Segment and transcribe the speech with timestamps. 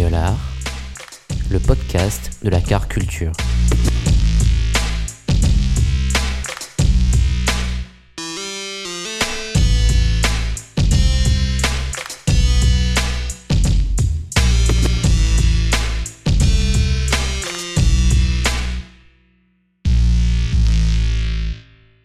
[0.00, 3.32] Le podcast de la car culture.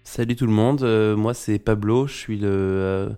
[0.03, 3.09] Salut tout le monde, euh, moi c'est Pablo, je suis le euh,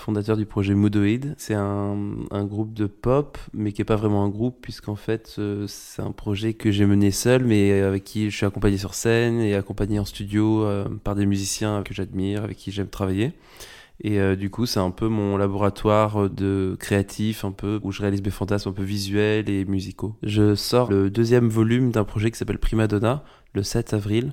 [0.00, 1.34] fondateur du projet Moodoid.
[1.36, 1.96] C'est un,
[2.44, 6.12] groupe de pop, mais qui n'est pas vraiment un groupe, puisqu'en fait euh, c'est un
[6.12, 9.98] projet que j'ai mené seul, mais avec qui je suis accompagné sur scène et accompagné
[9.98, 13.32] en studio euh, par des musiciens que j'admire, avec qui j'aime travailler.
[14.02, 18.00] Et euh, du coup, c'est un peu mon laboratoire de créatif, un peu où je
[18.00, 20.16] réalise mes fantasmes un peu visuels et musicaux.
[20.22, 24.32] Je sors le deuxième volume d'un projet qui s'appelle Prima Donna le 7 avril.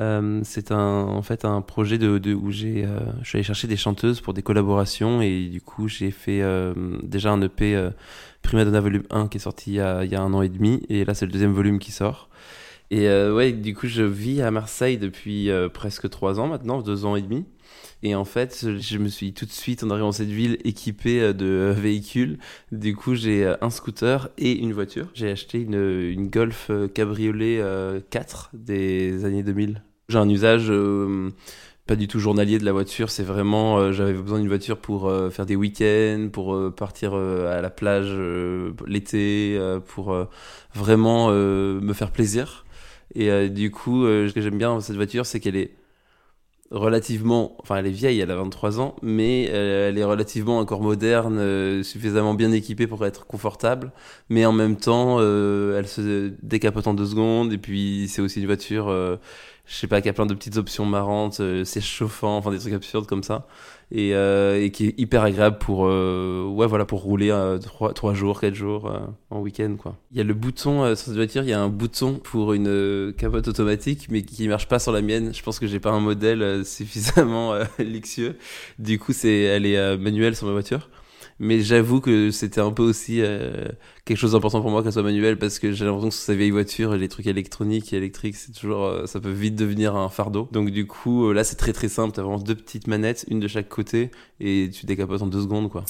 [0.00, 3.42] Euh, c'est un, en fait un projet de, de où j'ai, euh, je suis allé
[3.42, 6.72] chercher des chanteuses pour des collaborations et du coup j'ai fait euh,
[7.02, 7.90] déjà un EP euh,
[8.42, 10.42] Prima Donna volume 1 qui est sorti il y, a, il y a un an
[10.42, 12.28] et demi et là c'est le deuxième volume qui sort.
[12.90, 17.04] Et euh, ouais, du coup je vis à Marseille depuis presque trois ans maintenant, deux
[17.04, 17.44] ans et demi.
[18.02, 21.20] Et en fait, je me suis tout de suite, en arrivant dans cette ville, équipé
[21.20, 22.38] euh, de véhicules.
[22.70, 25.08] Du coup, j'ai euh, un scooter et une voiture.
[25.14, 29.82] J'ai acheté une, une Golf euh, Cabriolet euh, 4 des années 2000.
[30.08, 31.30] J'ai un usage euh,
[31.88, 33.10] pas du tout journalier de la voiture.
[33.10, 37.12] C'est vraiment, euh, j'avais besoin d'une voiture pour euh, faire des week-ends, pour euh, partir
[37.14, 40.26] euh, à la plage euh, l'été, euh, pour euh,
[40.74, 42.64] vraiment euh, me faire plaisir.
[43.14, 45.72] Et euh, du coup, euh, ce que j'aime bien dans cette voiture, c'est qu'elle est
[46.70, 50.82] relativement, enfin elle est vieille, elle a 23 ans, mais euh, elle est relativement encore
[50.82, 53.90] moderne, euh, suffisamment bien équipée pour être confortable,
[54.28, 58.40] mais en même temps, euh, elle se décapote en deux secondes, et puis c'est aussi
[58.40, 59.16] une voiture, euh,
[59.68, 62.58] je sais pas, qui a plein de petites options marrantes, euh, siège chauffant, enfin des
[62.58, 63.46] trucs absurdes comme ça,
[63.92, 67.92] et, euh, et qui est hyper agréable pour, euh, ouais voilà, pour rouler euh, trois,
[67.92, 69.96] trois jours, quatre jours euh, en week-end quoi.
[70.10, 72.54] Il y a le bouton euh, sur cette voiture, il y a un bouton pour
[72.54, 75.34] une euh, capote automatique, mais qui marche pas sur la mienne.
[75.34, 78.36] Je pense que j'ai pas un modèle euh, suffisamment euh, luxueux.
[78.78, 80.88] Du coup, c'est, elle est euh, manuelle sur ma voiture.
[81.40, 83.68] Mais j'avoue que c'était un peu aussi euh,
[84.04, 86.36] quelque chose d'important pour moi qu'elle soit manuelle parce que j'ai l'impression que sur ces
[86.36, 90.08] vieilles voitures, les trucs électroniques et électriques, c'est toujours, euh, ça peut vite devenir un
[90.08, 90.48] fardeau.
[90.50, 92.12] Donc du coup, euh, là, c'est très très simple.
[92.14, 94.10] T'as vraiment deux petites manettes, une de chaque côté,
[94.40, 95.84] et tu décapotes en deux secondes, quoi.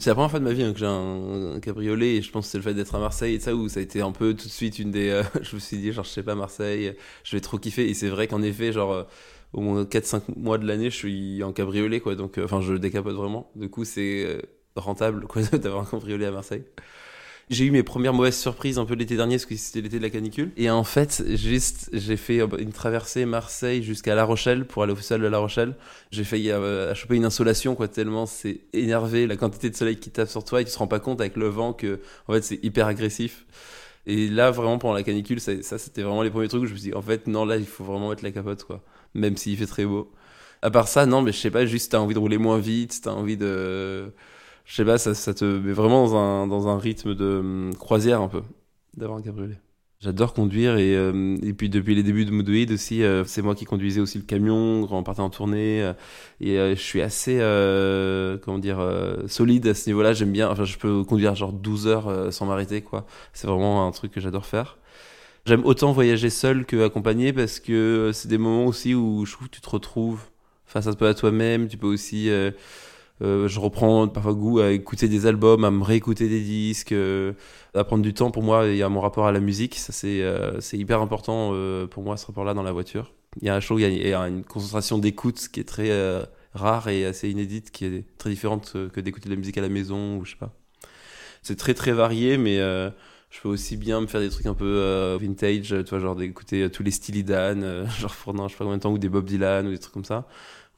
[0.00, 2.46] C'est la première fois de ma vie hein, que j'ai un, cabriolet et je pense
[2.46, 4.32] que c'est le fait d'être à Marseille et ça où ça a été un peu
[4.34, 5.08] tout de suite une des...
[5.10, 6.94] euh, je me suis dit genre je sais pas Marseille,
[7.24, 9.04] je vais trop kiffer et c'est vrai qu'en effet genre euh,
[9.52, 12.74] au moins 4-5 mois de l'année je suis en cabriolet quoi donc euh, enfin je
[12.74, 13.50] décapote vraiment.
[13.56, 14.42] Du coup c'est euh,
[14.76, 16.64] rentable quoi d'avoir un cabriolet à Marseille.
[17.50, 20.02] J'ai eu mes premières mauvaises surprises un peu l'été dernier parce que c'était l'été de
[20.02, 20.50] la canicule.
[20.58, 24.96] Et en fait, juste, j'ai fait une traversée Marseille jusqu'à La Rochelle pour aller au
[24.96, 25.74] festival de La Rochelle.
[26.10, 30.10] J'ai failli euh, choper une insolation, quoi, tellement c'est énervé la quantité de soleil qui
[30.10, 32.42] tape sur toi et tu te rends pas compte avec le vent que, en fait,
[32.42, 33.46] c'est hyper agressif.
[34.06, 36.72] Et là, vraiment, pendant la canicule, ça, ça c'était vraiment les premiers trucs où je
[36.72, 38.82] me suis dit, en fait, non, là, il faut vraiment mettre la capote, quoi.
[39.14, 40.10] Même s'il fait très beau.
[40.62, 43.00] À part ça, non, mais je sais pas, juste t'as envie de rouler moins vite,
[43.02, 44.12] t'as envie de.
[44.68, 47.74] Je sais pas, ça, ça te met vraiment dans un, dans un rythme de hum,
[47.74, 48.42] croisière un peu,
[48.96, 49.58] d'avoir un cabriolet.
[50.00, 53.56] J'adore conduire et, euh, et puis depuis les débuts de Moodoid aussi, euh, c'est moi
[53.56, 55.92] qui conduisais aussi le camion quand on partait en tournée euh,
[56.40, 60.12] et euh, je suis assez, euh, comment dire, euh, solide à ce niveau-là.
[60.12, 63.06] J'aime bien, enfin je peux conduire genre 12 heures sans m'arrêter quoi.
[63.32, 64.76] C'est vraiment un truc que j'adore faire.
[65.46, 69.48] J'aime autant voyager seul que accompagné parce que c'est des moments aussi où je trouve
[69.48, 70.20] que tu te retrouves
[70.66, 71.68] face à toi à toi-même.
[71.68, 72.30] Tu peux aussi
[73.22, 77.32] euh, je reprends parfois goût à écouter des albums, à me réécouter des disques, euh,
[77.74, 78.66] à prendre du temps pour moi.
[78.66, 82.16] Y a mon rapport à la musique, ça c'est euh, hyper important euh, pour moi
[82.16, 83.12] ce rapport-là dans la voiture.
[83.40, 86.24] Il y a un show, il y a, une concentration d'écoute qui est très euh,
[86.54, 89.62] rare et assez inédite, qui est très différente euh, que d'écouter de la musique à
[89.62, 90.52] la maison ou je sais pas.
[91.42, 95.16] C'est très très varié, mais je peux aussi bien me faire des trucs un peu
[95.20, 98.64] vintage, tu vois, genre d'écouter tous les Steely Dan, euh, genre pendant je sais pas
[98.64, 100.26] combien de temps, ou des Bob Dylan ou des trucs comme ça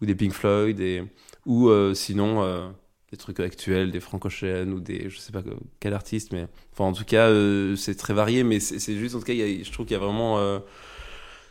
[0.01, 1.03] ou des Pink Floyd, et,
[1.47, 2.73] ou sinon
[3.11, 5.43] des trucs actuels, des Frank Ocean ou des je sais pas
[5.81, 7.29] quel artiste, mais enfin en tout cas
[7.77, 10.39] c'est très varié, mais c'est juste en tout cas je trouve qu'il y a vraiment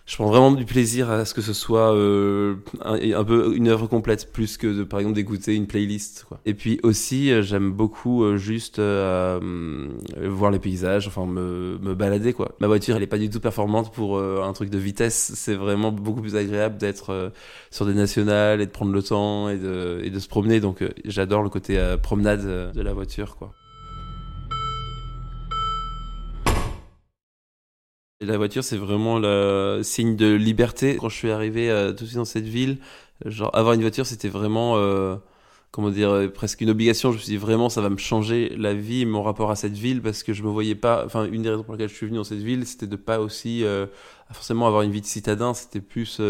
[0.10, 3.86] je prends vraiment du plaisir à ce que ce soit euh, un, peu une œuvre
[3.86, 6.40] complète plus que de, par exemple d'écouter une playlist quoi.
[6.48, 12.34] et puis aussi euh, j'aime beaucoup euh, juste voir les paysages enfin me, me, balader
[12.34, 12.56] quoi.
[12.60, 15.34] Ma voiture elle est pas du tout performante pour un truc de vitesse.
[15.36, 17.32] C'est vraiment beaucoup plus agréable d'être
[17.70, 20.60] sur des nationales et de prendre le temps et de, et de se promener.
[20.60, 23.54] Donc j'adore le côté promenade de la voiture quoi
[28.22, 30.98] la voiture, c'est vraiment le signe de liberté.
[31.00, 32.78] Quand je suis arrivé euh, tout de suite dans cette ville,
[33.26, 35.16] genre avoir une voiture, c'était vraiment, euh,
[35.72, 37.12] comment dire, euh, presque une obligation.
[37.12, 39.74] Je me suis dit vraiment, ça va me changer la vie, mon rapport à cette
[39.74, 41.06] ville, parce que je me voyais pas.
[41.06, 43.20] Enfin, une des raisons pour lesquelles je suis venu dans cette ville, c'était de pas
[43.22, 43.64] aussi
[44.32, 45.54] forcément avoir une vie de citadin.
[45.54, 46.22] C'était plus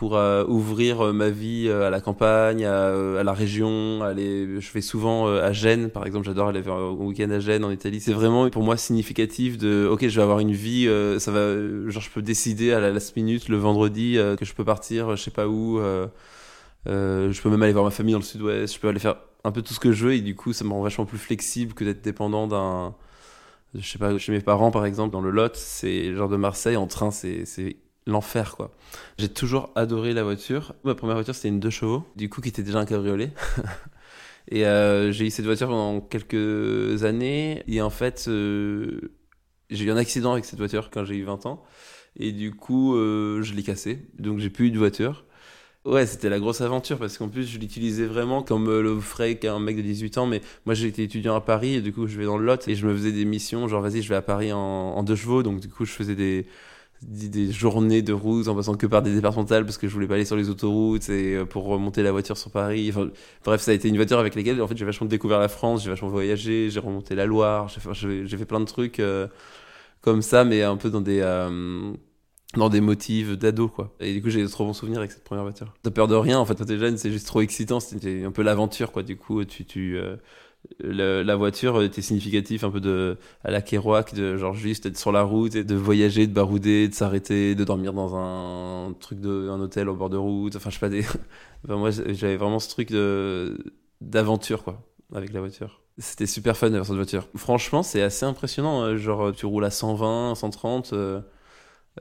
[0.00, 4.02] pour euh, ouvrir euh, ma vie euh, à la campagne, à, la région.
[4.02, 6.24] Aller, je vais souvent à Gênes, par exemple.
[6.24, 8.00] J'adore aller faire un week-end à Gênes en Italie.
[8.00, 10.88] C'est vraiment pour moi significatif de, ok, je vais avoir une vie.
[11.18, 11.54] ça va,
[11.90, 15.22] genre, je peux décider à la last minute le vendredi que je peux partir, je
[15.22, 15.78] sais pas où.
[16.86, 18.74] je peux même aller voir ma famille dans le Sud-Ouest.
[18.74, 20.64] Je peux aller faire un peu tout ce que je veux et du coup, ça
[20.64, 22.94] me rend vachement plus flexible que d'être dépendant d'un
[23.74, 26.78] je sais pas, chez mes parents par exemple, dans le Lot, c'est genre de Marseille,
[26.78, 27.44] en train, c'est
[28.10, 28.72] l'enfer quoi.
[29.18, 30.74] J'ai toujours adoré la voiture.
[30.84, 33.32] Ma première voiture c'était une 2 chevaux, du coup qui était déjà un cabriolet.
[34.48, 39.12] et euh, j'ai eu cette voiture pendant quelques années et en fait euh,
[39.70, 41.64] j'ai eu un accident avec cette voiture quand j'ai eu 20 ans
[42.16, 44.08] et du coup euh, je l'ai cassée.
[44.18, 45.24] Donc j'ai plus eu de voiture.
[45.86, 49.58] Ouais, c'était la grosse aventure parce qu'en plus je l'utilisais vraiment comme le ferait qu'un
[49.58, 50.26] mec de 18 ans.
[50.26, 52.74] Mais moi j'étais étudiant à Paris et du coup je vais dans le Lot et
[52.74, 55.42] je me faisais des missions genre vas-y je vais à Paris en, en deux chevaux.
[55.42, 56.46] Donc du coup je faisais des
[57.02, 60.14] des journées de route en passant que par des départementales parce que je voulais pas
[60.14, 62.90] aller sur les autoroutes et euh, pour remonter la voiture sur Paris.
[62.90, 63.08] Enfin,
[63.44, 65.82] bref, ça a été une voiture avec laquelle en fait j'ai vachement découvert la France,
[65.82, 69.28] j'ai vachement voyagé, j'ai remonté la Loire, j'ai fait, fait plein de trucs euh,
[70.02, 71.92] comme ça, mais un peu dans des euh,
[72.54, 73.94] dans des motifs d'ado quoi.
[74.00, 75.72] Et du coup j'ai de trop bons souvenirs avec cette première voiture.
[75.82, 78.32] T'as peur de rien en fait quand t'es jeune, c'est juste trop excitant, c'était un
[78.32, 79.02] peu l'aventure quoi.
[79.02, 79.98] Du coup tu tu
[80.82, 85.12] la, voiture était significative un peu de à la Kerouac de genre juste être sur
[85.12, 89.48] la route et de voyager de barouder de s'arrêter de dormir dans un truc de
[89.50, 90.56] un hôtel au bord de route.
[90.56, 91.04] Enfin je sais pas des
[91.68, 93.58] moi j'avais vraiment ce truc de
[94.00, 94.82] d'aventure quoi
[95.14, 95.80] avec la voiture.
[95.98, 97.26] C'était super fun d'avoir cette voiture.
[97.36, 100.94] Franchement c'est assez impressionnant euh, genre tu roules à 120 130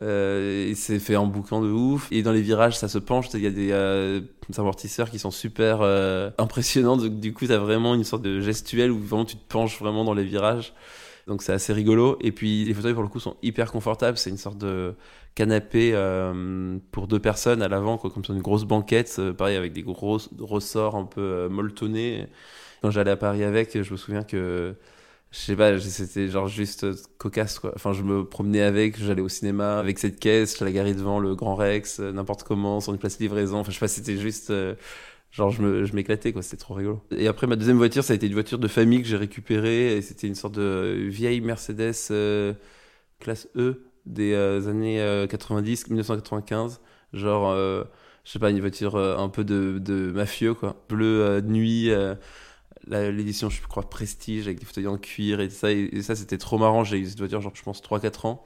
[0.01, 2.07] euh, c'est fait en boucan de ouf.
[2.12, 3.27] Et dans les virages, ça se penche.
[3.33, 4.21] Il y a des, euh,
[4.57, 6.97] amortisseurs qui sont super euh, impressionnants.
[6.97, 9.80] Donc, du coup, tu as vraiment une sorte de gestuelle où vraiment tu te penches
[9.80, 10.74] vraiment dans les virages.
[11.27, 12.18] Donc, c'est assez rigolo.
[12.21, 14.18] Et puis, les fauteuils, pour le coup, sont hyper confortables.
[14.18, 14.95] C'est une sorte de
[15.36, 19.19] canapé euh, pour deux personnes à l'avant, comme sur une grosse banquette.
[19.38, 22.27] Pareil, avec des gros ressorts un peu molletonnés.
[22.81, 24.75] Quand j'allais à Paris avec, je me souviens que
[25.31, 27.72] je sais pas, c'était genre juste euh, cocasse quoi.
[27.76, 31.20] Enfin, je me promenais avec, j'allais au cinéma avec cette caisse, je la garais devant
[31.20, 33.60] le Grand Rex, euh, n'importe comment, sur une place livraison.
[33.60, 34.50] Enfin, je sais pas, c'était juste.
[34.50, 34.74] Euh,
[35.31, 37.02] genre, je m'éclatais quoi, c'était trop rigolo.
[37.12, 39.98] Et après, ma deuxième voiture, ça a été une voiture de famille que j'ai récupérée,
[39.98, 41.94] et c'était une sorte de vieille Mercedes
[43.20, 44.34] classe E des
[44.68, 46.81] années 90, 1995.
[47.14, 50.84] Genre, je sais pas, une voiture un peu de, de mafieux quoi.
[50.90, 51.92] Bleu nuit
[52.88, 55.71] l'édition, je crois, Prestige, avec des fauteuils en cuir et ça.
[55.71, 56.83] Et, ça, c'était trop marrant.
[56.83, 58.44] J'ai eu cette voiture, genre, je pense, 3-4 ans.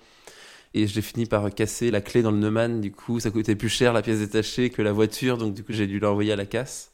[0.74, 2.82] Et j'ai fini par casser la clé dans le Neumann.
[2.82, 5.38] Du coup, ça coûtait plus cher la pièce détachée que la voiture.
[5.38, 6.94] Donc, du coup, j'ai dû l'envoyer à la casse.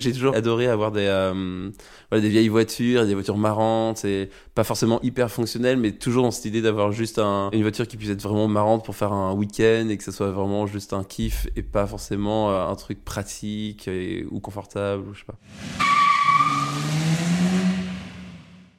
[0.00, 1.70] J'ai toujours adoré avoir des, euh,
[2.10, 6.30] voilà, des vieilles voitures, des voitures marrantes et pas forcément hyper fonctionnelles, mais toujours dans
[6.30, 9.34] cette idée d'avoir juste un, une voiture qui puisse être vraiment marrante pour faire un
[9.34, 13.04] week-end et que ça soit vraiment juste un kiff et pas forcément euh, un truc
[13.04, 13.90] pratique
[14.30, 15.38] ou confortable ou je sais pas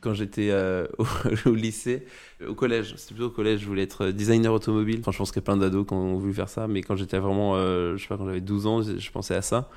[0.01, 0.87] quand j'étais euh,
[1.45, 2.05] au, lycée,
[2.45, 4.97] au collège, c'était plutôt au collège, je voulais être designer automobile.
[4.99, 6.95] Enfin, je pense qu'il y a plein d'ados qui ont voulu faire ça, mais quand
[6.95, 9.69] j'étais vraiment, euh, je sais pas, quand j'avais 12 ans, je, pensais à ça.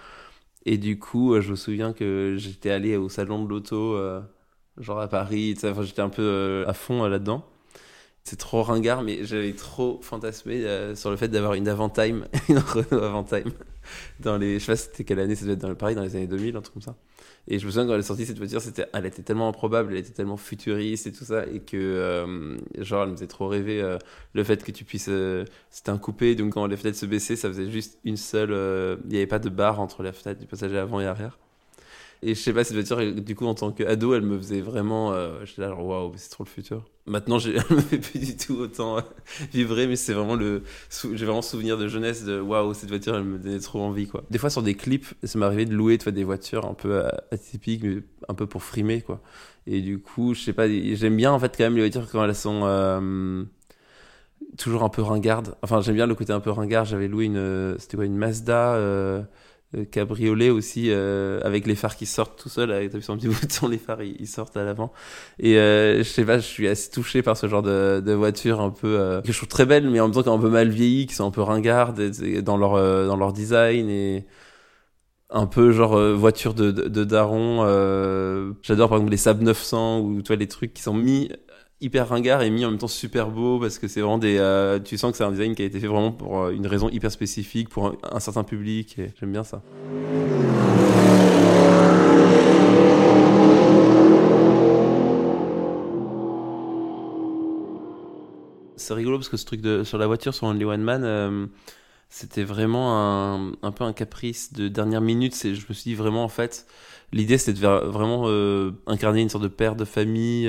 [0.66, 3.98] Et du coup, euh, je me souviens que j'étais allé au salon de l'auto,
[4.78, 7.44] genre à Paris, enfin, j'étais un peu à fond là-dedans.
[8.24, 10.64] C'est trop ringard, mais j'avais trop fantasmé
[10.94, 13.52] sur le fait d'avoir une Avantime, une Renault Avantime.
[14.20, 16.16] Dans les, je sais pas c'était quelle année, ça devait être dans Paris, dans les
[16.16, 16.96] années 2000, un truc comme ça.
[17.46, 19.92] Et je me souviens quand elle est sortie cette voiture, c'était, elle était tellement improbable,
[19.92, 23.48] elle était tellement futuriste et tout ça, et que euh, genre elle me faisait trop
[23.48, 23.98] rêver euh,
[24.32, 27.36] le fait que tu puisses, euh, c'était un coupé, donc quand les fenêtres se baissaient,
[27.36, 28.50] ça faisait juste une seule,
[29.04, 31.38] il n'y avait pas de barre entre la fenêtre du passager avant et arrière.
[32.22, 35.12] Et je sais pas, cette voiture, du coup, en tant qu'ado, elle me faisait vraiment.
[35.12, 36.84] Euh, J'étais là, genre, waouh, c'est trop le futur.
[37.06, 39.02] Maintenant, je ne me fait plus du tout autant euh,
[39.52, 40.62] vibrer, mais c'est vraiment le.
[40.90, 44.24] J'ai vraiment souvenir de jeunesse de waouh, cette voiture, elle me donnait trop envie, quoi.
[44.30, 47.08] Des fois, sur des clips, ça m'est arrivé de louer des voitures un peu euh,
[47.30, 47.84] atypiques,
[48.28, 49.20] un peu pour frimer, quoi.
[49.66, 52.24] Et du coup, je sais pas, j'aime bien, en fait, quand même, les voitures quand
[52.24, 52.62] elles sont.
[52.64, 53.44] Euh,
[54.56, 55.56] toujours un peu ringardes.
[55.62, 56.86] Enfin, j'aime bien le côté un peu ringard.
[56.86, 57.76] J'avais loué une.
[57.78, 58.78] C'était quoi, une Mazda
[59.90, 63.78] cabriolet aussi euh, avec les phares qui sortent tout seul avec un petit bouton les
[63.78, 64.92] phares ils, sortent à l'avant.
[65.38, 68.60] Et euh, je sais pas je suis assez touché par ce genre de, de voiture
[68.60, 70.68] un peu que je trouve très belle mais en même temps qui un peu mal
[70.68, 72.10] vieilli qui sont un peu ringardes
[72.42, 72.74] dans leur
[73.06, 74.26] dans leur design et
[75.30, 77.64] un peu genre voiture de, de, de daron
[78.62, 81.30] j'adore par exemple les Saab 900 ou toi les trucs qui sont mis
[81.80, 84.78] hyper ringard et mis en même temps super beau parce que c'est vraiment des euh,
[84.78, 86.88] tu sens que c'est un design qui a été fait vraiment pour euh, une raison
[86.88, 89.62] hyper spécifique pour un, certain public et j'aime bien ça.
[98.76, 101.46] C'est rigolo parce que ce truc de sur la voiture sur Only One Man euh,
[102.08, 105.34] c'était vraiment un, un, peu un caprice de dernière minute.
[105.34, 106.66] C'est je me suis dit vraiment en fait
[107.12, 108.28] l'idée c'était de vraiment
[108.86, 110.48] incarner une sorte de père de famille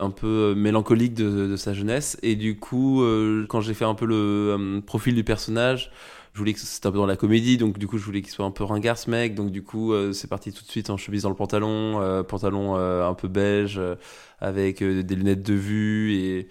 [0.00, 2.18] un peu euh, mélancolique de, sa jeunesse.
[2.22, 5.90] Et du coup, euh, quand j'ai fait un peu le euh, profil du personnage,
[6.34, 8.30] je voulais que c'était un peu dans la comédie, donc du coup, je voulais qu'il
[8.30, 9.34] soit un peu ringard ce mec.
[9.34, 13.14] Donc du coup, c'est parti tout de suite en chemise dans le pantalon, pantalon un
[13.14, 13.80] peu beige,
[14.38, 16.48] avec des lunettes de vue et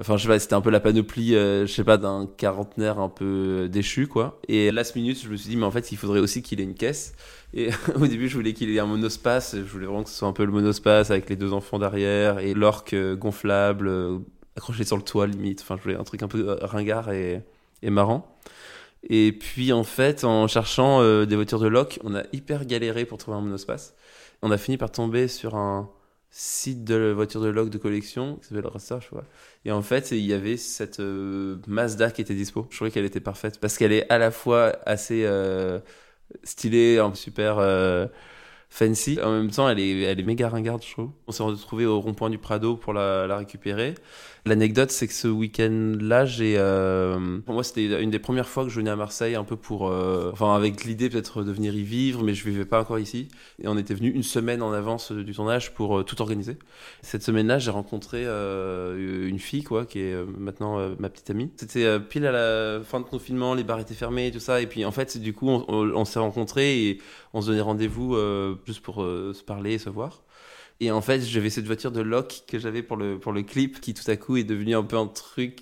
[0.00, 3.08] Enfin, je sais pas, c'était un peu la panoplie, je sais pas, d'un quarantenaire un
[3.08, 4.40] peu déchu, quoi.
[4.48, 6.64] Et last minute, je me suis dit, mais en fait, il faudrait aussi qu'il ait
[6.64, 7.14] une caisse.
[7.54, 7.70] Et
[8.00, 9.56] au début, je voulais qu'il ait un monospace.
[9.56, 12.38] Je voulais vraiment que ce soit un peu le monospace avec les deux enfants derrière
[12.38, 14.18] et l'orque euh, gonflable euh,
[14.56, 15.60] accroché sur le toit limite.
[15.62, 17.42] Enfin, je voulais un truc un peu euh, ringard et
[17.84, 18.36] marrant.
[19.08, 23.18] Et puis en fait, en cherchant des voitures de loc, on a hyper galéré pour
[23.18, 23.96] trouver un monospace.
[24.42, 25.90] On a fini par tomber sur un
[26.32, 29.24] site de voitures de loc de collection qui s'appelle Research, vois.
[29.64, 31.00] Et en fait, il y avait cette
[31.68, 32.66] Mazda qui était dispo.
[32.70, 35.24] Je trouvais qu'elle était parfaite parce qu'elle est à la fois assez
[36.44, 38.06] stylée, un super euh,
[38.70, 39.18] fancy.
[39.22, 41.10] En même temps, elle est, elle est méga ringarde, je trouve.
[41.26, 43.94] On s'est retrouvé au rond-point du Prado pour la, la récupérer.
[44.44, 48.70] L'anecdote, c'est que ce week-end-là, j'ai, euh, pour moi, c'était une des premières fois que
[48.70, 51.84] je venais à Marseille, un peu pour, euh, enfin, avec l'idée peut-être de venir y
[51.84, 53.28] vivre, mais je vivais pas encore ici.
[53.62, 56.56] Et on était venu une semaine en avance du tournage pour euh, tout organiser.
[57.02, 61.50] Cette semaine-là, j'ai rencontré une fille, quoi, qui est maintenant ma petite amie.
[61.56, 64.60] C'était pile à la fin de confinement, les bars étaient fermés, et tout ça.
[64.60, 67.00] Et puis, en fait, du coup, on, on s'est rencontrés et
[67.32, 68.16] on se donnait rendez-vous
[68.66, 70.24] juste pour se parler et se voir.
[70.82, 73.94] Et en fait, j'avais cette voiture de loc que j'avais pour le, pour clip qui
[73.94, 75.60] tout à coup est devenu un peu un truc,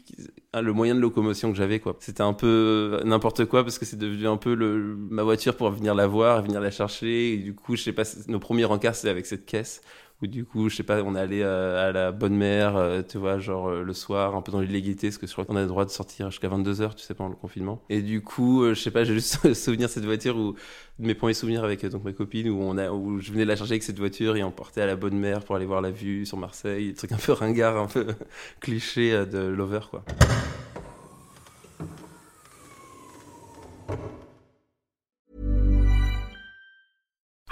[0.54, 1.94] le moyen de locomotion que j'avais, quoi.
[2.00, 5.94] C'était un peu n'importe quoi parce que c'est devenu un peu ma voiture pour venir
[5.94, 7.34] la voir, venir la chercher.
[7.34, 9.82] Et du coup, je sais pas, nos premiers rencarts, c'était avec cette caisse
[10.22, 13.02] où du coup, je sais pas, on est allé euh, à, la bonne mère, euh,
[13.06, 15.56] tu vois, genre euh, le soir, un peu dans l'illégalité, parce que je crois qu'on
[15.56, 17.82] a le droit de sortir jusqu'à 22h, tu sais, pendant le confinement.
[17.88, 20.54] Et du coup, je sais pas, j'ai juste souvenir cette voiture où
[20.98, 23.72] mes premiers souvenirs avec donc ma copine où on a où je venais la chercher
[23.72, 26.26] avec cette voiture et on portait à la bonne mère pour aller voir la vue
[26.26, 28.06] sur Marseille, des un peu ringard, un peu
[28.60, 30.04] cliché de Lover quoi.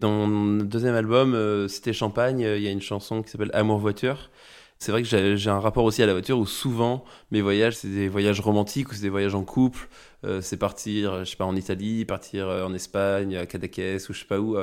[0.00, 3.50] Dans mon deuxième album, euh, C'était Champagne, euh, il y a une chanson qui s'appelle
[3.52, 4.30] Amour Voiture.
[4.78, 7.88] C'est vrai que j'ai un rapport aussi à la voiture où souvent mes voyages, c'est
[7.88, 9.88] des voyages romantiques ou c'est des voyages en couple.
[10.24, 14.20] Euh, c'est partir, je sais pas, en Italie, partir en Espagne, à Cadaqués ou je
[14.20, 14.56] sais pas où,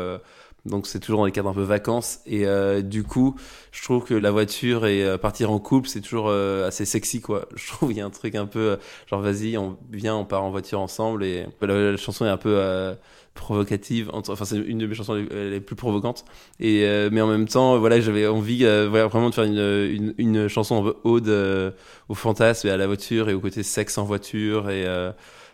[0.65, 2.19] Donc c'est toujours dans les cadres un peu vacances.
[2.25, 3.35] Et euh, du coup,
[3.71, 7.21] je trouve que la voiture et euh, partir en couple, c'est toujours euh, assez sexy,
[7.21, 7.47] quoi.
[7.55, 8.77] Je trouve qu'il y a un truc un peu
[9.07, 11.25] genre vas-y, on vient, on part en voiture ensemble.
[11.25, 12.95] Et la, chanson est un peu
[13.35, 14.09] provocative.
[14.13, 16.25] Enfin, c'est une de mes chansons les, plus provocantes.
[16.59, 20.47] Et mais en même temps, voilà, j'avais envie voilà, vraiment de faire une, une, une
[20.47, 21.75] chanson un peu ode
[22.09, 24.69] au fantasme et à la voiture et au côté sexe en voiture.
[24.69, 24.85] Et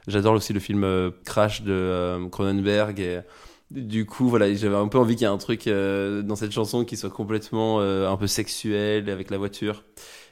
[0.08, 3.00] j'adore aussi le film Crash de Cronenberg.
[3.00, 3.20] Et,
[3.72, 6.52] du coup, voilà, j'avais un peu envie qu'il y ait un truc euh, dans cette
[6.52, 9.84] chanson qui soit complètement euh, un peu sexuel avec la voiture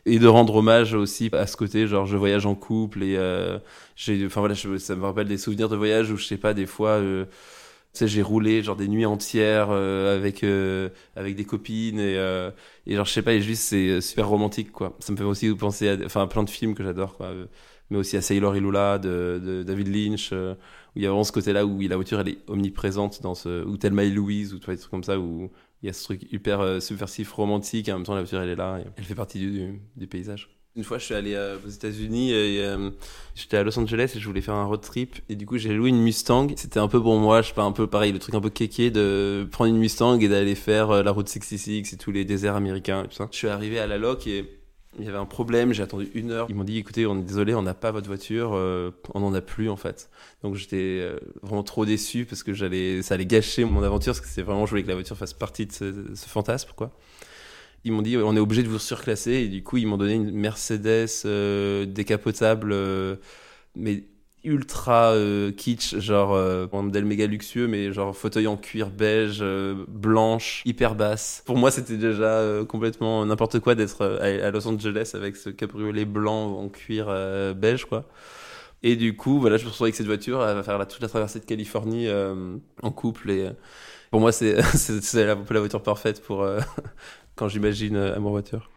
[0.10, 3.60] et de rendre hommage aussi à ce côté, genre je voyage en couple et euh,
[3.96, 6.66] j'ai, enfin voilà, ça me rappelle des souvenirs de voyage où je sais pas des
[6.66, 7.00] fois.
[7.02, 7.26] tu
[7.94, 10.44] sais, j'ai roulé genre des nuits entières avec
[11.16, 12.16] avec des copines et
[12.88, 14.96] et genre je sais pas, et juste c'est super romantique quoi.
[15.00, 17.32] Ça me fait aussi penser à, enfin plein de films que j'adore quoi,
[17.90, 20.34] mais aussi à Sailor et Lula de, David Lynch
[20.96, 23.78] il y a vraiment ce côté-là où la voiture elle est omniprésente dans ce ou
[23.78, 25.50] Thelma et Louise ou des trucs comme ça où
[25.82, 28.42] il y a ce truc hyper euh, subversif romantique et en même temps la voiture
[28.42, 30.50] elle est là elle fait partie du, du, paysage.
[30.76, 32.92] Une fois, je suis allé euh, aux États-Unis euh,
[33.36, 35.74] j'étais à Los Angeles et je voulais faire un road trip et du coup j'ai
[35.74, 36.48] loué une Mustang.
[36.56, 38.50] C'était un peu pour moi, je sais pas, un peu pareil, le truc un peu
[38.50, 42.56] kéké de prendre une Mustang et d'aller faire la route 66 et tous les déserts
[42.56, 43.28] américains et tout ça.
[43.32, 44.59] Je suis arrivé à la loc et
[44.98, 46.48] il y avait un problème, j'ai attendu une heure.
[46.50, 49.34] Ils m'ont dit écoutez, on est désolé, on n'a pas votre voiture, euh, on n'en
[49.34, 50.10] a plus en fait.
[50.42, 54.22] Donc j'étais euh, vraiment trop déçu parce que j'allais, ça allait gâcher mon aventure parce
[54.22, 56.92] que c'est vraiment, je que la voiture fasse partie de ce, fantasme quoi.
[57.86, 60.16] Ils m'ont dit on est obligé de vous surclasser et du coup ils m'ont donné
[60.16, 62.76] une Mercedes euh, décapotable
[63.76, 64.04] mais
[64.44, 69.40] ultra euh, kitsch, genre euh, un modèle méga luxueux, mais genre fauteuil en cuir beige,
[69.42, 71.44] euh, blanche, hyper basse.
[71.46, 76.58] Pour moi, c'était déjà complètement n'importe quoi d'être à, Los Angeles avec ce cabriolet blanc
[76.58, 77.08] en cuir
[77.56, 78.06] beige, quoi.
[78.82, 81.02] Et du coup, voilà, je me retrouve avec cette voiture, elle va faire la, toute
[81.02, 82.08] la traversée de Californie
[82.82, 83.32] en couple.
[83.32, 83.50] Et
[84.12, 86.48] pour moi, c'est la, la, voiture parfaite pour
[87.36, 88.70] quand j'imagine mon voiture.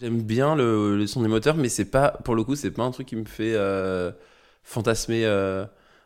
[0.00, 2.92] J'aime bien le, son des moteurs, mais c'est pas, pour le coup, c'est pas un
[2.92, 4.12] truc qui me fait euh,
[4.62, 5.24] fantasmer.
[5.24, 5.64] Euh,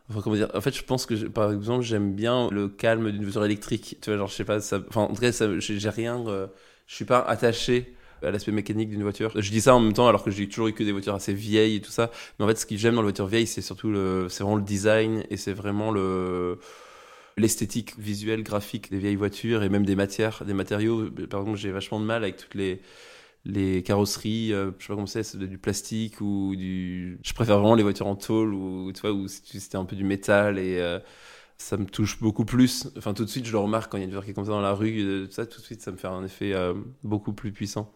[0.09, 3.23] enfin, comment dire En fait, je pense que, par exemple, j'aime bien le calme d'une
[3.23, 3.99] voiture électrique.
[4.01, 6.27] Tu vois, genre, je sais pas, ça, enfin, en tout cas, j'ai rien.
[6.27, 6.47] Euh,
[6.87, 9.33] je suis pas attaché à l'aspect mécanique d'une voiture.
[9.39, 11.35] Je dis ça en même temps alors que j'ai toujours eu que des voitures assez
[11.35, 12.11] vieilles et tout ça.
[12.39, 14.57] Mais en fait, ce que j'aime dans les voitures vieilles, c'est surtout le, c'est vraiment
[14.57, 16.59] le design et c'est vraiment le
[17.37, 21.11] l'esthétique visuelle, graphique des vieilles voitures et même des matières, des matériaux.
[21.31, 22.81] Par exemple, j'ai vachement de mal avec toutes les
[23.45, 27.19] les carrosseries, euh, je sais pas comment c'est, du plastique ou du.
[27.23, 30.05] Je préfère vraiment les voitures en tôle ou tu vois où c'était un peu du
[30.05, 31.01] métal et euh,
[31.59, 32.89] ça me touche beaucoup plus.
[32.97, 34.35] Enfin tout de suite je le remarque quand il y a une voiture qui est
[34.35, 36.55] comme ça dans la rue, euh, tout ça de suite ça me fait un effet
[37.03, 37.93] beaucoup plus puissant.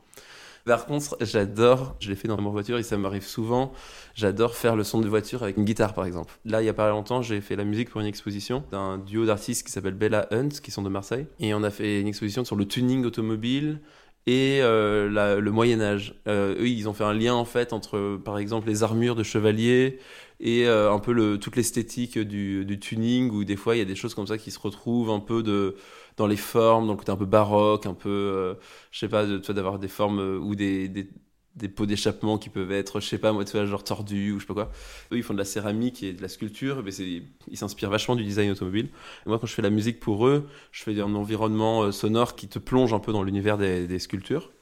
[0.66, 3.72] Par contre, j'adore, je l'ai fait dans ma voiture et ça m'arrive souvent,
[4.16, 6.40] j'adore faire le son de voiture avec une guitare par exemple.
[6.44, 9.26] Là, il y a pas longtemps, j'ai fait la musique pour une exposition d'un duo
[9.26, 11.28] d'artistes qui s'appelle Bella Hunt, qui sont de Marseille.
[11.38, 13.78] Et on a fait une exposition sur le tuning automobile,
[14.26, 16.14] et euh, le Moyen Âge.
[16.28, 19.22] Euh, eux, ils ont fait un lien en fait entre, par exemple, les armures de
[19.22, 19.98] chevaliers
[20.40, 23.82] et euh, un peu le, toute l'esthétique du, du, tuning, où des fois il y
[23.82, 25.76] a des choses comme ça qui se retrouvent un peu de,
[26.16, 28.56] dans les formes, dans le un peu baroque, un peu,
[28.90, 31.08] je sais pas, de, d'avoir des formes ou des, des,
[31.56, 34.38] des pots d'échappement qui peuvent être, je sais pas moi, tu vois, genre tordus ou
[34.38, 34.70] je sais pas quoi.
[35.12, 38.24] Eux, ils font de la céramique et de la sculpture, mais ils s'inspirent vachement du
[38.24, 38.88] design automobile.
[39.24, 42.48] Moi, quand je fais la musique pour eux, je fais un environnement euh, sonore qui
[42.48, 44.52] te plonge un peu dans l'univers des, des sculptures.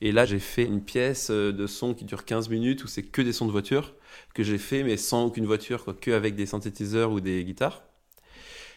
[0.00, 3.02] Et là, j'ai fait une pièce euh, de son qui dure 15 minutes où c'est
[3.02, 3.94] que des sons de voiture
[4.34, 7.82] que j'ai fait, mais sans aucune voiture, quoi, que avec des synthétiseurs ou des guitares.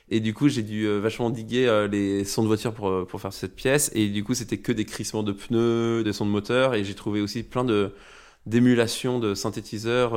[0.09, 3.05] Et du coup, j'ai dû euh, vachement diguer euh, les sons de voiture pour, euh,
[3.05, 3.91] pour faire cette pièce.
[3.93, 6.75] Et du coup, c'était que des crissements de pneus, des sons de moteur.
[6.75, 7.93] Et j'ai trouvé aussi plein de
[8.45, 10.13] d'émulation de synthétiseurs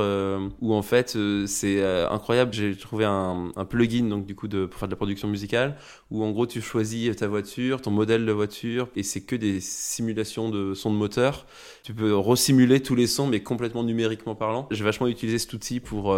[0.61, 4.79] où en fait c'est incroyable j'ai trouvé un, un, plugin donc du coup de, pour
[4.79, 5.75] faire de la production musicale
[6.11, 9.59] où en gros tu choisis ta voiture ton modèle de voiture et c'est que des
[9.59, 11.45] simulations de sons de moteur
[11.83, 15.81] tu peux resimuler tous les sons mais complètement numériquement parlant j'ai vachement utilisé cet outil
[15.81, 16.17] pour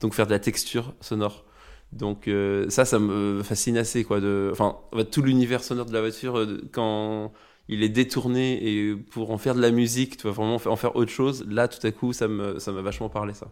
[0.00, 1.46] donc faire de la texture sonore
[1.92, 4.20] donc euh, ça, ça me fascine assez, quoi.
[4.20, 4.78] De, enfin,
[5.10, 7.32] tout l'univers sonore de la voiture, euh, quand
[7.68, 10.96] il est détourné et pour en faire de la musique, tu vas vraiment en faire
[10.96, 13.48] autre chose, là, tout à coup, ça me, ça m'a vachement parlé, ça.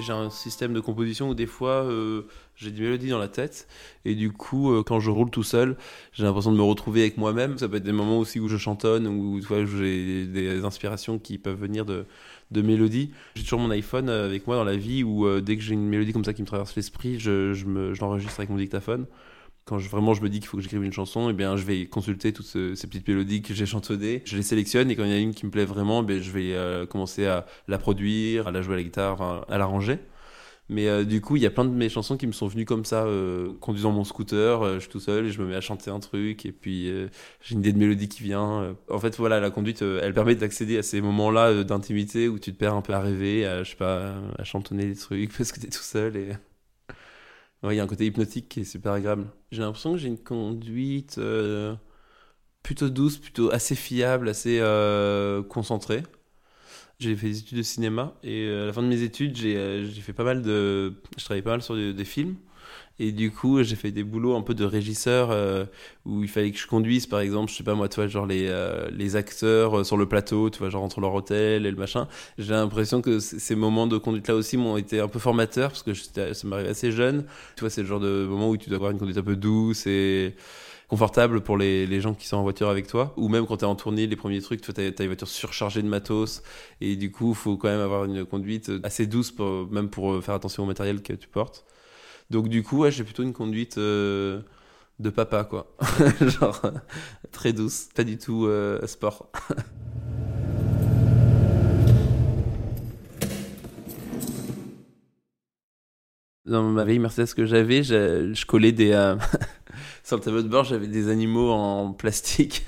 [0.00, 2.22] J'ai un système de composition où des fois euh,
[2.56, 3.68] j'ai des mélodies dans la tête
[4.04, 5.76] et du coup quand je roule tout seul
[6.12, 7.58] j'ai l'impression de me retrouver avec moi-même.
[7.58, 11.38] Ça peut être des moments aussi où je chantonne ou où j'ai des inspirations qui
[11.38, 12.06] peuvent venir de,
[12.50, 13.10] de mélodies.
[13.34, 15.74] J'ai toujours mon iPhone euh, avec moi dans la vie où euh, dès que j'ai
[15.74, 19.06] une mélodie comme ça qui me traverse l'esprit, je, je, je l'enregistre avec mon dictaphone.
[19.70, 21.86] Quand vraiment je me dis qu'il faut que j'écrive une chanson, eh bien je vais
[21.86, 25.12] consulter toutes ces petites mélodies que j'ai chantonnées, je les sélectionne et quand il y
[25.12, 28.48] en a une qui me plaît vraiment, ben, je vais euh, commencer à la produire,
[28.48, 30.00] à la jouer à la guitare, à l'arranger.
[30.68, 32.64] Mais euh, du coup, il y a plein de mes chansons qui me sont venues
[32.64, 35.60] comme ça, euh, conduisant mon scooter, je suis tout seul et je me mets à
[35.60, 36.86] chanter un truc et puis
[37.40, 38.76] j'ai une idée de mélodie qui vient.
[38.90, 42.58] En fait, voilà, la conduite, elle permet d'accéder à ces moments-là d'intimité où tu te
[42.58, 45.78] perds un peu à rêver, à, je à chantonner des trucs parce que t'es tout
[45.78, 46.16] seul
[47.64, 49.26] il y a un côté hypnotique qui est super agréable.
[49.52, 51.74] J'ai l'impression que j'ai une conduite euh,
[52.62, 56.02] plutôt douce, plutôt assez fiable, assez euh, concentrée.
[56.98, 59.86] J'ai fait des études de cinéma et euh, à la fin de mes études, j'ai
[60.02, 60.94] fait pas mal de.
[61.16, 62.36] Je travaillais pas mal sur des films.
[63.02, 65.64] Et du coup, j'ai fait des boulots un peu de régisseur euh,
[66.04, 68.26] où il fallait que je conduise, par exemple, je sais pas moi, tu vois, genre
[68.26, 71.70] les, euh, les acteurs euh, sur le plateau, tu vois, genre entre leur hôtel et
[71.70, 72.08] le machin.
[72.36, 75.94] J'ai l'impression que ces moments de conduite-là aussi m'ont été un peu formateurs parce que
[75.94, 77.24] ça m'arrive assez jeune.
[77.56, 79.36] Tu vois, c'est le genre de moment où tu dois avoir une conduite un peu
[79.36, 80.34] douce et
[80.88, 83.64] confortable pour les, les, gens qui sont en voiture avec toi ou même quand tu
[83.64, 86.42] es en tournée les premiers trucs tu as, as une voiture surchargée de matos
[86.80, 90.20] et du coup il faut quand même avoir une conduite assez douce pour, même pour
[90.22, 91.64] faire attention au matériel que tu portes
[92.30, 94.40] donc du coup, j'ai plutôt une conduite euh,
[95.00, 95.74] de papa, quoi.
[96.20, 96.62] Genre
[97.32, 99.30] très douce, pas du tout euh, sport.
[106.46, 108.92] Dans ma vieille Mercedes que j'avais, je, collais des...
[108.92, 109.16] Euh,
[110.04, 112.64] sur le tableau de bord, j'avais des animaux en plastique.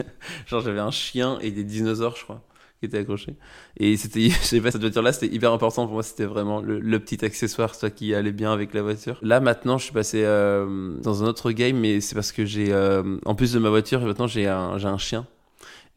[0.46, 2.42] Genre j'avais un chien et des dinosaures, je crois
[2.82, 3.36] qui était accroché.
[3.76, 6.02] Et c'était, je sais pas, cette voiture-là, c'était hyper important pour moi.
[6.02, 9.18] C'était vraiment le, petit accessoire, ça qui allait bien avec la voiture.
[9.22, 12.72] Là, maintenant, je suis passé euh, dans un autre game, mais c'est parce que j'ai,
[12.72, 15.26] euh, en plus de ma voiture, maintenant j'ai un, j'ai un chien.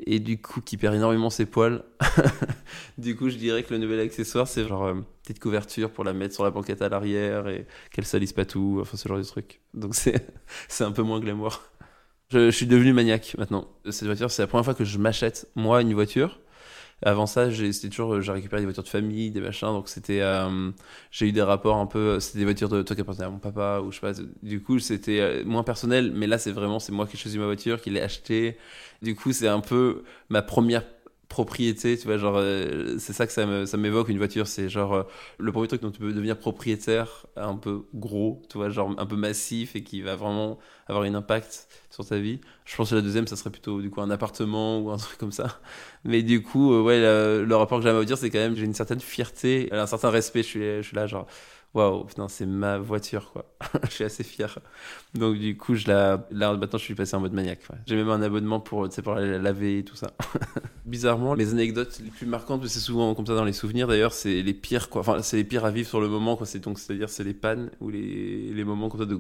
[0.06, 1.84] Et du coup, qui perd énormément ses poils.
[3.00, 6.14] du coup, je dirais que le nouvel accessoire, c'est genre euh, petite couverture pour la
[6.14, 8.78] mettre sur la banquette à l'arrière et qu'elle salisse pas tout.
[8.82, 9.62] Enfin, ce genre de truc.
[9.74, 10.28] Donc, c'est,
[10.68, 11.64] c'est un peu moins glamour.
[12.32, 13.68] Je, je suis devenu maniaque maintenant.
[13.90, 16.40] Cette voiture, c'est la première fois que je m'achète, moi, une voiture.
[17.08, 20.72] Avant ça, c'était toujours, j'ai récupéré des voitures de famille, des machins, donc c'était, euh,
[21.12, 23.38] j'ai eu des rapports un peu, c'était des voitures de toi qui appartenaient à mon
[23.38, 26.80] papa, ou je sais pas, du coup, c'était euh, moins personnel, mais là, c'est vraiment,
[26.80, 28.58] c'est moi qui ai choisi ma voiture, qui l'ai achetée.
[29.04, 30.84] Du coup, c'est un peu ma première
[31.30, 35.04] propriété, tu vois, genre, euh, c'est ça que ça m'évoque une voiture, c'est genre euh,
[35.38, 39.06] le premier truc dont tu peux devenir propriétaire, un peu gros, tu vois, genre un
[39.06, 42.40] peu massif et qui va vraiment avoir un impact sur ta vie.
[42.66, 45.18] Je pense que la deuxième, ça serait plutôt du coup un appartement ou un truc
[45.18, 45.60] comme ça.
[46.04, 48.56] Mais du coup, euh, ouais, le, rapport que j'ai à ma voiture, c'est quand même,
[48.56, 51.28] j'ai une certaine fierté, un certain respect, je suis, je suis là, genre,
[51.76, 53.54] waouh, putain, c'est ma voiture, quoi.
[53.84, 54.58] je suis assez fier.
[55.14, 57.60] Donc, du coup, je la, là, maintenant, je suis passé en mode maniaque.
[57.86, 60.14] J'ai même un abonnement pour, pour la laver et tout ça.
[60.86, 64.42] Bizarrement, les anecdotes les plus marquantes, c'est souvent comme ça dans les souvenirs, d'ailleurs, c'est
[64.42, 65.02] les pires, quoi.
[65.02, 66.46] Enfin, c'est les pires à vivre sur le moment, quoi.
[66.46, 69.20] C'est donc, c'est-à-dire, c'est les pannes ou les, les moments comme ça de,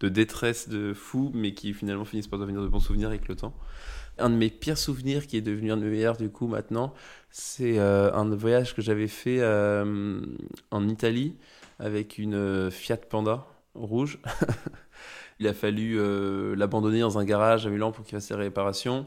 [0.00, 3.36] de détresse, de fou, mais qui finalement finissent par devenir de bons souvenirs avec le
[3.36, 3.54] temps.
[4.18, 6.94] Un de mes pires souvenirs qui est devenu un de du coup maintenant,
[7.30, 10.20] c'est euh, un voyage que j'avais fait euh,
[10.70, 11.34] en Italie
[11.78, 14.18] avec une euh, Fiat Panda rouge.
[15.40, 19.06] il a fallu euh, l'abandonner dans un garage à Milan pour qu'il fasse ses réparations.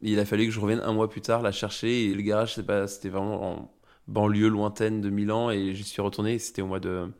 [0.00, 2.06] il a fallu que je revienne un mois plus tard la chercher.
[2.06, 2.54] Et le garage,
[2.86, 3.72] c'était vraiment en
[4.08, 5.50] banlieue lointaine de Milan.
[5.50, 6.38] Et j'y suis retourné.
[6.38, 7.10] C'était au mois de,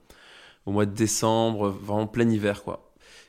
[0.92, 2.82] décembre, vraiment plein hiver, quoi.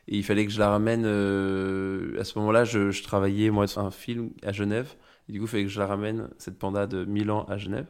[0.07, 1.03] Et il fallait que je la ramène.
[1.05, 4.95] Euh, à ce moment-là, je, travaillais moi sur un film à Genève.
[5.27, 7.87] Du coup, il fallait que je la ramène cette panda de Milan à Genève.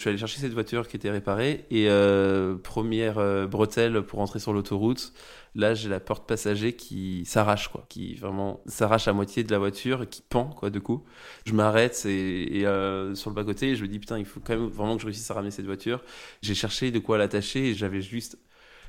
[0.00, 4.20] Je suis allé chercher cette voiture qui était réparée et euh, première euh, bretelle pour
[4.20, 5.12] entrer sur l'autoroute.
[5.54, 9.58] Là, j'ai la porte passager qui s'arrache, quoi, qui vraiment s'arrache à moitié de la
[9.58, 11.04] voiture et qui pend, quoi, de coup.
[11.44, 14.54] Je m'arrête et, euh, sur le bas côté, je me dis putain, il faut quand
[14.56, 16.02] même vraiment que je réussisse à ramener cette voiture.
[16.40, 18.38] J'ai cherché de quoi l'attacher et j'avais juste,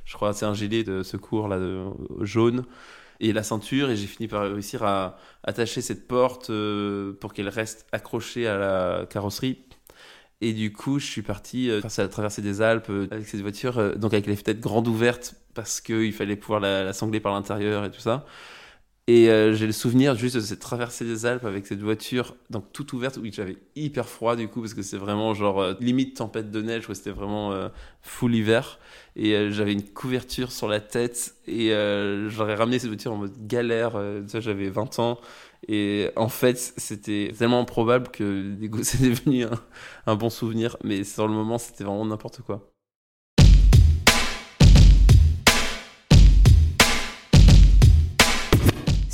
[0.05, 1.59] je crois, c'est un gilet de secours là,
[2.21, 2.63] jaune
[3.19, 6.49] et la ceinture et j'ai fini par réussir à attacher cette porte
[7.19, 9.65] pour qu'elle reste accrochée à la carrosserie
[10.41, 13.77] et du coup, je suis parti euh, à traverser des Alpes euh, avec cette voiture,
[13.77, 17.85] euh, donc avec les fenêtres grandes ouvertes parce qu'il fallait pouvoir la, sangler par l'intérieur
[17.85, 18.25] et tout ça.
[19.07, 22.93] Et j'ai le souvenir juste de cette traversée des Alpes avec cette voiture donc toute
[22.93, 26.61] ouverte où j'avais hyper froid du coup parce que c'est vraiment genre limite tempête de
[26.61, 27.51] neige où c'était vraiment
[28.01, 28.79] full hiver
[29.17, 31.71] et j'avais une couverture sur la tête et
[32.29, 33.99] j'aurais ramené cette voiture en mode galère.
[34.39, 35.19] j'avais 20 ans
[35.67, 39.45] et en fait, c'était tellement improbable que c'est devenu
[40.07, 42.70] un, bon souvenir, mais sur le moment, c'était vraiment n'importe quoi.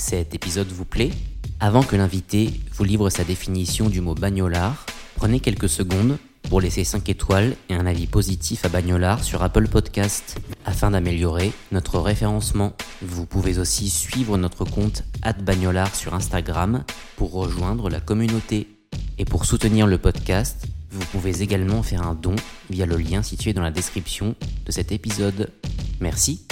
[0.10, 1.12] Cet épisode vous plaît
[1.60, 4.86] Avant que l'invité vous livre sa définition du mot bagnolard,
[5.18, 9.68] prenez quelques secondes pour laisser 5 étoiles et un avis positif à Bagnolard sur Apple
[9.68, 10.38] Podcast.
[10.64, 15.04] Afin d'améliorer notre référencement, vous pouvez aussi suivre notre compte
[15.42, 16.86] Bagnolard sur Instagram
[17.18, 18.70] pour rejoindre la communauté.
[19.18, 22.38] Et pour soutenir le podcast, vous pouvez également faire un don
[22.70, 25.52] via le lien situé dans la description de cet épisode.
[26.00, 26.48] Merci.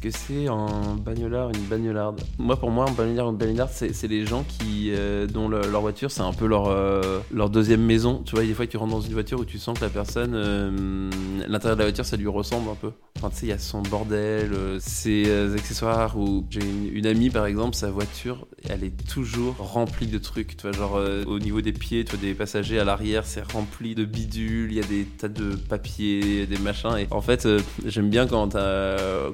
[0.00, 2.20] Qu'est-ce que c'est un bagnolard, une bagnolarde?
[2.38, 6.10] Moi, pour moi, un bagnolard, une bagnolarde, c'est les gens qui, euh, dont leur voiture,
[6.10, 8.22] c'est un peu leur, euh, leur deuxième maison.
[8.24, 10.32] Tu vois, des fois, tu rentres dans une voiture où tu sens que la personne,
[10.34, 11.10] euh,
[11.48, 12.90] l'intérieur de la voiture, ça lui ressemble un peu.
[13.16, 16.18] Enfin, tu sais, il y a son bordel, ses accessoires.
[16.18, 16.60] Ou j'ai
[16.92, 20.56] une, amie, par exemple, sa voiture, elle est toujours remplie de trucs.
[20.58, 23.94] Tu vois, genre au niveau des pieds, tu vois, des passagers à l'arrière, c'est rempli
[23.94, 24.70] de bidules.
[24.70, 26.98] Il y a des tas de papiers, des machins.
[26.98, 27.48] Et en fait,
[27.86, 28.52] j'aime bien quand,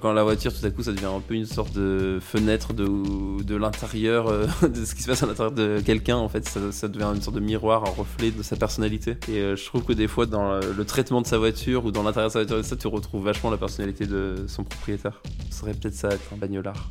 [0.01, 3.57] quand la voiture tout à coup, ça devient un peu une sorte de fenêtre de,
[3.57, 6.17] l'intérieur, euh, de ce qui se passe à l'intérieur de quelqu'un.
[6.17, 9.17] En fait, ça, devient une sorte de miroir, un reflet de sa personnalité.
[9.29, 12.03] Et euh, je trouve que des fois, dans le traitement de sa voiture ou dans
[12.03, 15.23] l'intérieur de sa voiture, ça, tu retrouves vachement la personnalité de son propriétaire.
[15.51, 16.91] Ce serait peut-être ça, être un bagnolard.